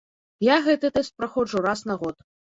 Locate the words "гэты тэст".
0.67-1.13